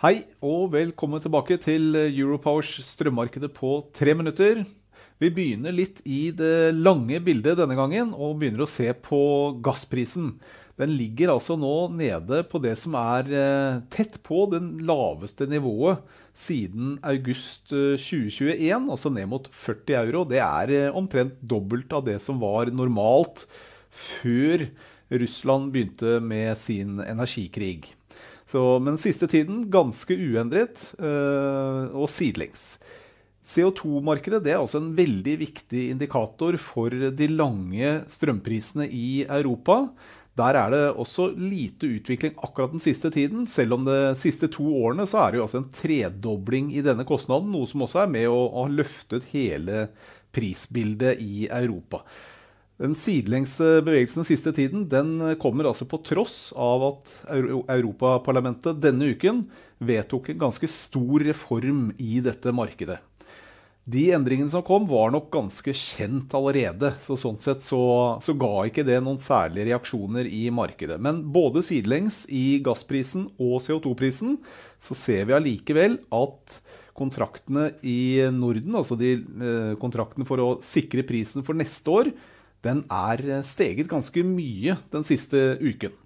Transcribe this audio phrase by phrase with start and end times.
[0.00, 4.62] Hei og velkommen tilbake til Europowers strømmarkedet på tre minutter.
[5.20, 9.20] Vi begynner litt i det lange bildet denne gangen og begynner å se på
[9.60, 10.30] gassprisen.
[10.80, 16.00] Den ligger altså nå nede på det som er eh, tett på den laveste nivået
[16.32, 20.24] siden august 2021, eh, altså ned mot 40 euro.
[20.32, 23.44] Det er eh, omtrent dobbelt av det som var normalt
[23.92, 24.70] før
[25.12, 27.98] Russland begynte med sin energikrig.
[28.50, 32.80] Så, men siste tiden ganske uendret øh, og sidelengs.
[33.46, 39.84] CO2-markedet er også en veldig viktig indikator for de lange strømprisene i Europa.
[40.38, 43.46] Der er det også lite utvikling akkurat den siste tiden.
[43.50, 47.06] Selv om de siste to årene så er det jo altså en tredobling i denne
[47.08, 47.50] kostnaden.
[47.54, 49.88] Noe som også er med å ha løftet hele
[50.34, 52.04] prisbildet i Europa.
[52.80, 59.10] Den sidelengse bevegelsen den siste tiden den kommer altså på tross av at Europaparlamentet denne
[59.12, 59.42] uken
[59.84, 62.96] vedtok en ganske stor reform i dette markedet.
[63.90, 66.92] De endringene som kom, var nok ganske kjent allerede.
[67.04, 67.82] så Sånn sett så,
[68.22, 71.00] så ga ikke det noen særlige reaksjoner i markedet.
[71.02, 74.36] Men både sidelengs i gassprisen og CO2-prisen
[74.80, 76.60] så ser vi allikevel at
[76.96, 82.12] kontraktene i Norden, altså de eh, kontraktene for å sikre prisen for neste år,
[82.66, 85.96] den er eh, steget ganske mye den siste uken.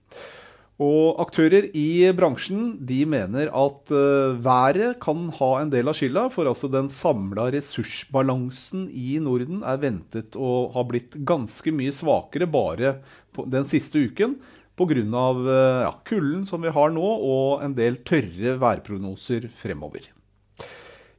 [0.82, 6.24] Og aktører i bransjen de mener at uh, været kan ha en del av skylda,
[6.34, 12.50] for altså den samla ressursbalansen i Norden er ventet å ha blitt ganske mye svakere
[12.50, 12.96] bare
[13.38, 14.34] den siste uken
[14.74, 14.98] pga.
[15.06, 20.10] Uh, ja, kulden som vi har nå, og en del tørre værprognoser fremover.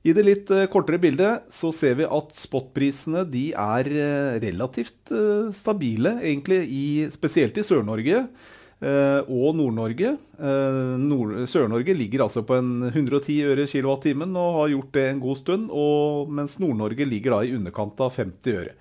[0.06, 5.10] I det litt uh, kortere bildet så ser vi at spotprisene de er uh, relativt
[5.10, 8.28] uh, stabile, egentlig, i, spesielt i Sør-Norge
[8.86, 10.10] og Nord-Norge.
[11.00, 15.40] Nord Sør-Norge ligger altså på en 110 øre kilowattimen og har gjort det en god
[15.40, 18.76] stund, og, mens Nord-Norge ligger da i underkant av 50 øre.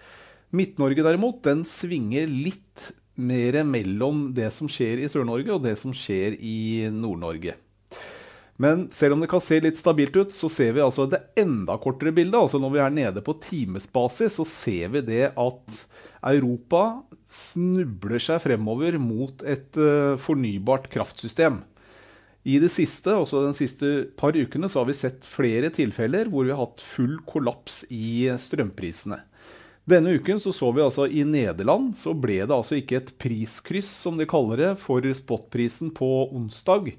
[0.59, 5.95] Midt-Norge derimot, den svinger litt mer mellom det som skjer i Sør-Norge og det som
[5.97, 7.55] skjer i Nord-Norge.
[8.57, 11.75] Men selv om det kan se litt stabilt ut, så ser vi altså det enda
[11.83, 12.39] kortere bildet.
[12.39, 15.79] Altså når vi er nede på timesbasis, så ser vi det at
[16.25, 16.85] Europa
[17.35, 21.65] snubler seg fremover mot et uh, fornybart kraftsystem.
[22.45, 26.45] I det siste, også de siste par ukene så har vi sett flere tilfeller hvor
[26.45, 29.19] vi har hatt full kollaps i strømprisene.
[29.89, 33.91] Denne uken så, så vi altså i Nederland så ble det altså ikke et priskryss,
[34.05, 36.95] som de kaller det, for spotprisen på onsdag.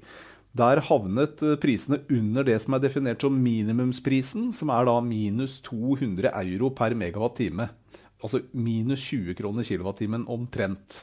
[0.56, 5.58] Der havnet eh, prisene under det som er definert som minimumsprisen, som er da minus
[5.66, 7.68] 200 euro per megawatt-time.
[8.24, 11.02] Altså minus 20 kroner kilowattimen omtrent.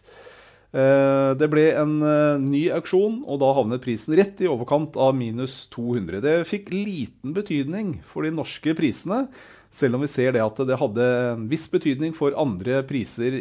[0.74, 5.14] Eh, det ble en eh, ny auksjon, og da havnet prisen rett i overkant av
[5.18, 6.24] minus 200.
[6.24, 9.28] Det fikk liten betydning for de norske prisene,
[9.74, 11.06] selv om vi ser det at det hadde
[11.36, 13.38] en viss betydning for andre priser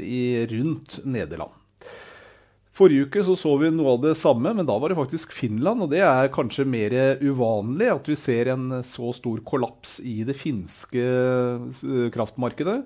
[0.52, 1.61] rundt Nederland.
[2.72, 5.84] Forrige uke så, så vi noe av det samme, men da var det faktisk Finland.
[5.84, 10.38] Og det er kanskje mer uvanlig at vi ser en så stor kollaps i det
[10.38, 11.04] finske
[12.14, 12.78] kraftmarkedet.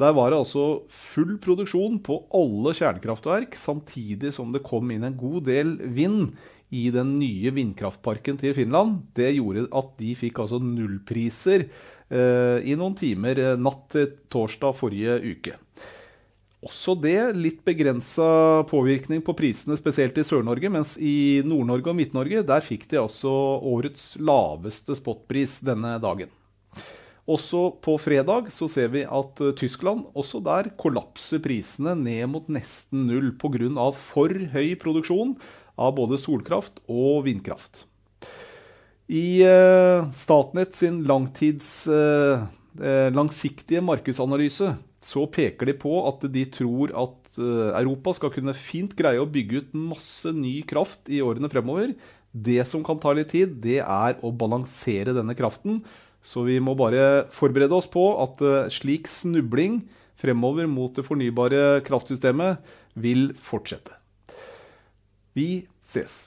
[0.00, 5.16] Der var det altså full produksjon på alle kjernekraftverk, samtidig som det kom inn en
[5.20, 6.36] god del vind
[6.72, 9.02] i den nye vindkraftparken til Finland.
[9.16, 14.76] Det gjorde at de fikk altså nullpriser eh, i noen timer eh, natt til torsdag
[14.80, 15.60] forrige uke
[16.64, 20.70] også det litt begrensa påvirkning på prisene, spesielt i Sør-Norge.
[20.72, 23.30] Mens i Nord-Norge og Midt-Norge der fikk de altså
[23.60, 26.32] årets laveste spotpris denne dagen.
[27.26, 32.46] Også på fredag så ser vi at uh, Tyskland også der kollapser prisene ned mot
[32.46, 33.90] nesten null pga.
[33.90, 35.34] for høy produksjon
[35.76, 37.84] av både solkraft og vindkraft.
[39.06, 42.42] I eh, Statnett sin langtids, eh,
[43.14, 44.72] langsiktige markedsanalyse
[45.06, 49.28] så peker de på at de tror at eh, Europa skal kunne fint greie å
[49.30, 51.94] bygge ut masse ny kraft i årene fremover.
[52.32, 55.80] Det som kan ta litt tid, det er å balansere denne kraften.
[56.26, 59.84] Så vi må bare forberede oss på at eh, slik snubling
[60.18, 62.64] fremover mot det fornybare kraftsystemet
[62.98, 63.94] vil fortsette.
[65.36, 66.26] Vi ses!